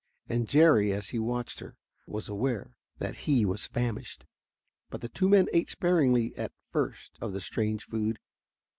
And 0.27 0.47
Jerry, 0.49 0.91
as 0.91 1.09
he 1.09 1.19
watched 1.19 1.59
her, 1.59 1.77
was 2.07 2.27
aware 2.27 2.75
that 2.97 3.13
he 3.29 3.45
was 3.45 3.67
famished. 3.67 4.25
But 4.89 5.01
the 5.01 5.09
two 5.09 5.29
men 5.29 5.45
ate 5.53 5.69
sparingly 5.69 6.35
at 6.35 6.53
first 6.71 7.19
of 7.21 7.33
the 7.33 7.39
strange 7.39 7.83
food. 7.85 8.17